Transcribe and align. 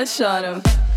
bloodshot 0.00 0.44
him. 0.44 0.89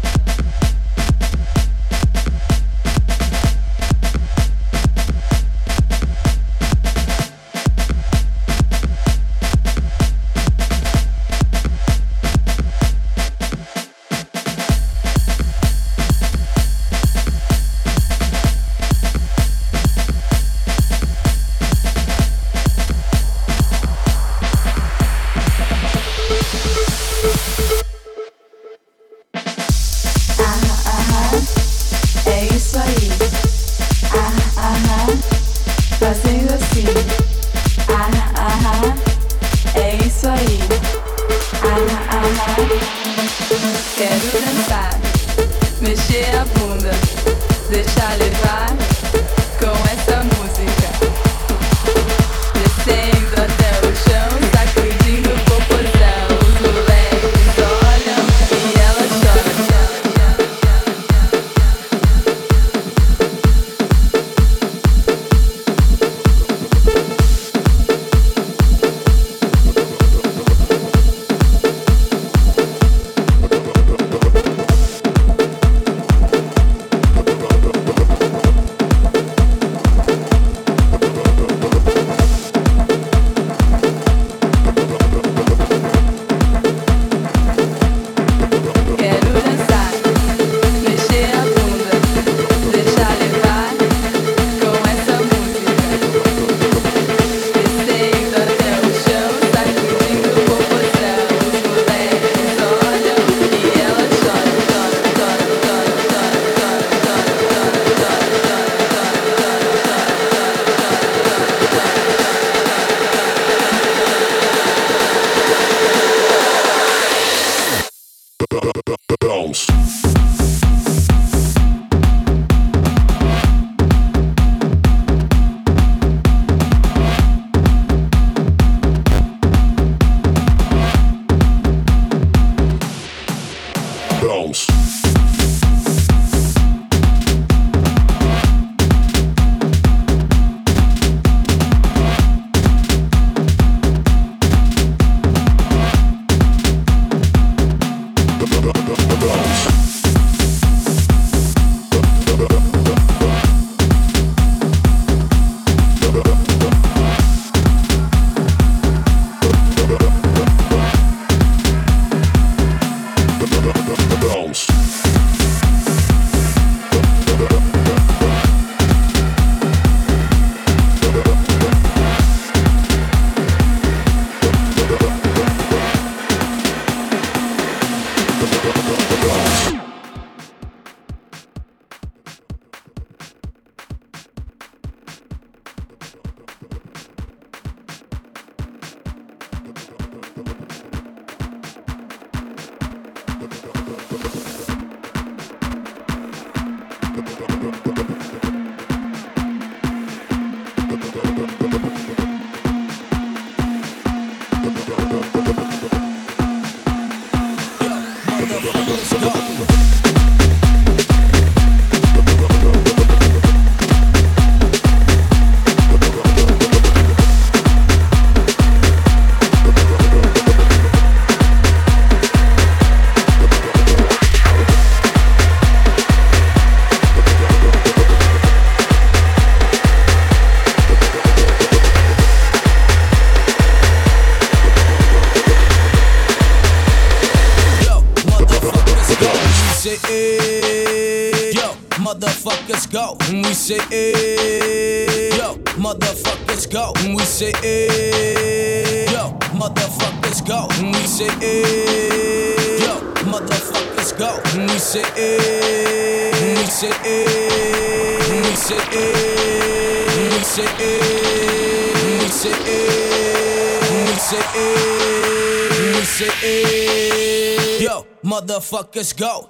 yo, 249.12 249.24
motherfuckers 249.60 250.42
go. 250.46 250.68
We 250.82 250.94
say, 251.08 251.30
it. 251.42 252.80
yo, 252.82 253.00
motherfuckers 253.32 254.18
go. 254.18 254.40
We 254.58 254.78
say, 254.80 255.04
it. 255.16 256.34
we 256.42 256.66
say, 256.66 256.92
it. 257.04 258.30
we 258.30 258.56
say, 258.56 258.78
it. 258.92 260.08
we 260.34 260.44
say, 260.44 260.68
it. 260.80 261.96
we 262.04 262.28
say, 262.28 262.52
it. 262.52 263.82
we 263.92 264.14
say, 264.20 264.44
it. 264.56 265.96
we 265.96 266.04
say, 266.04 266.32
hey, 266.42 267.84
yo, 267.84 268.06
motherfuckers 268.24 269.18
go. 269.18 269.50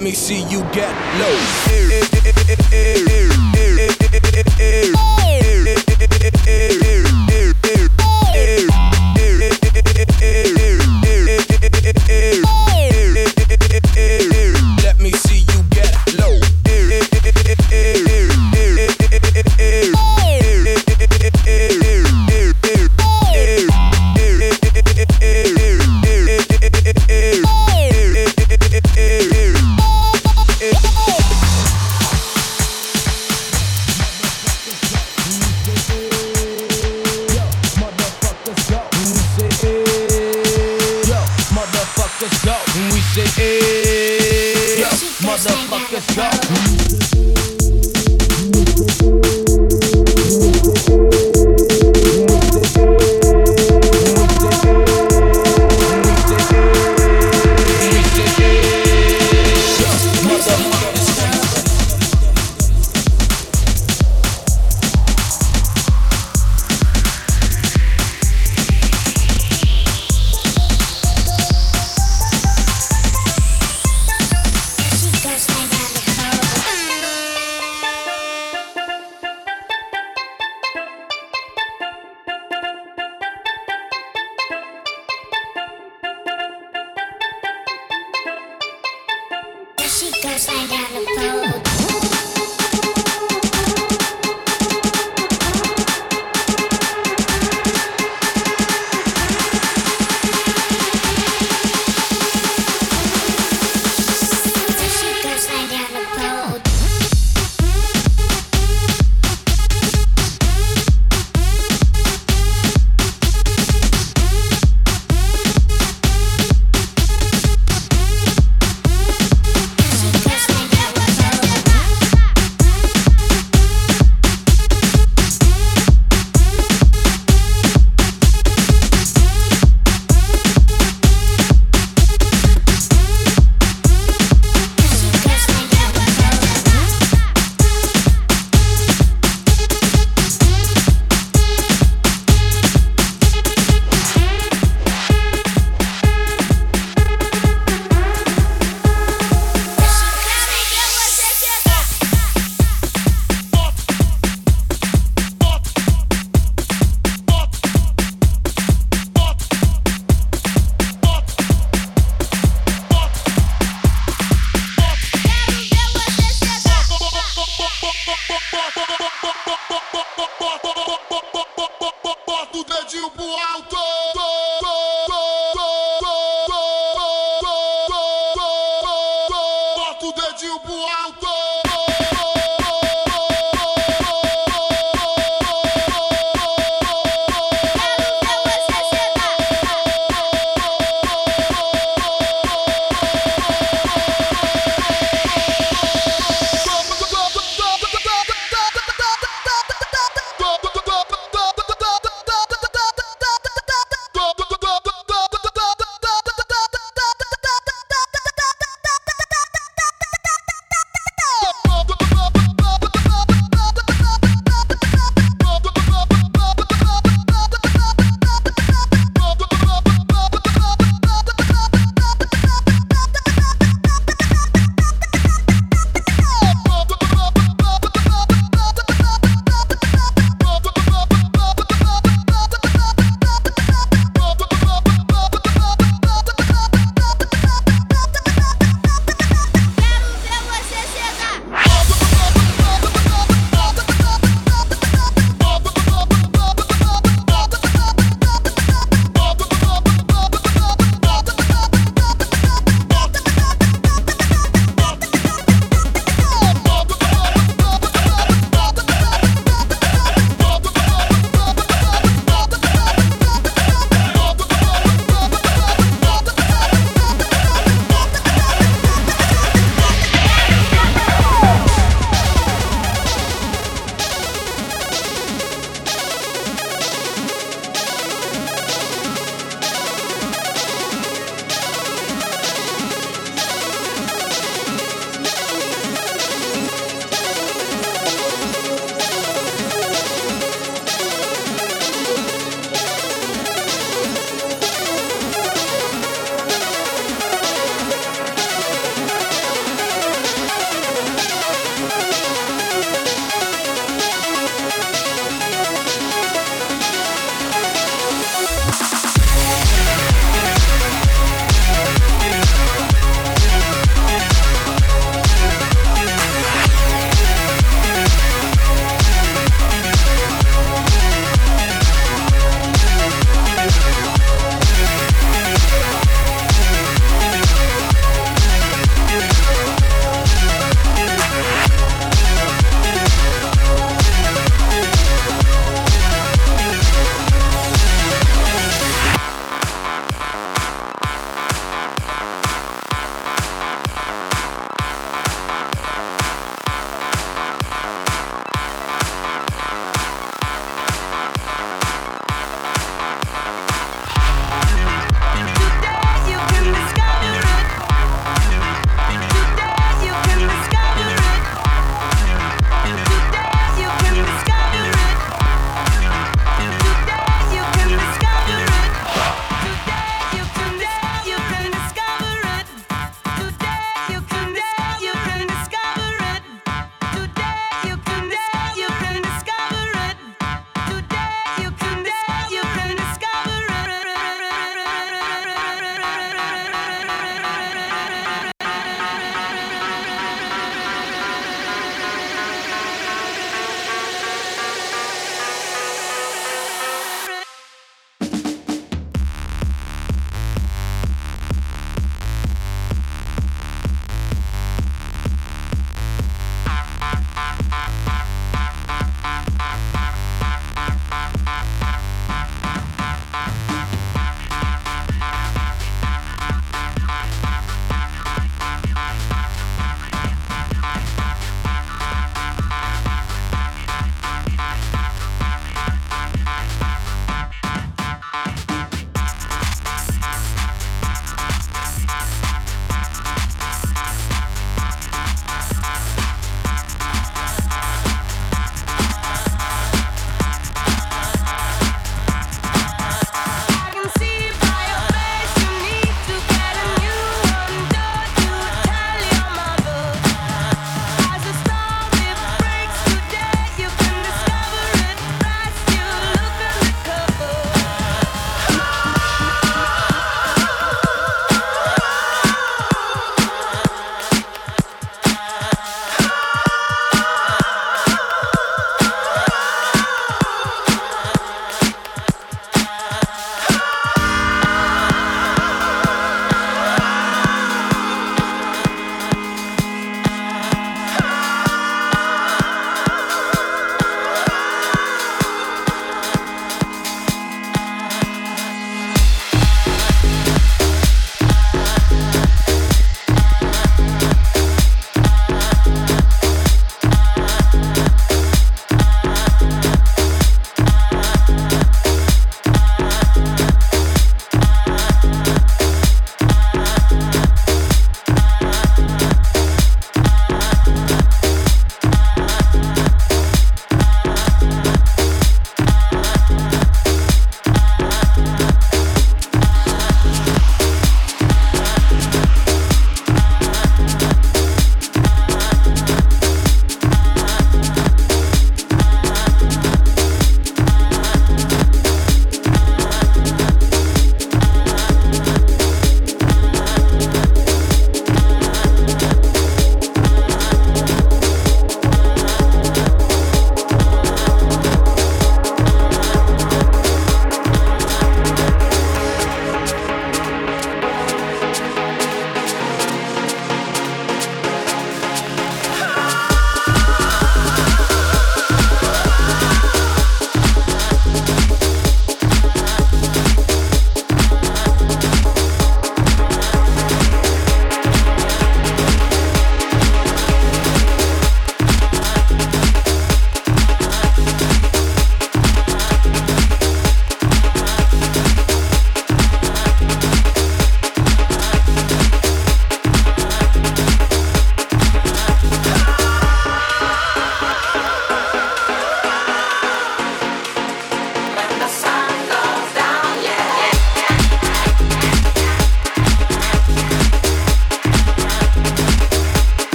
me 0.00 0.12
see 0.12 0.42
you 0.48 0.62
get 0.72 0.94
low. 1.18 1.36
Hey, 43.36 44.82
motherfuckers 45.22 46.16
go. 46.16 46.79
still 90.38 90.54
slide 90.54 90.68
down 90.68 90.94
the 90.94 91.80
pole. 91.80 91.89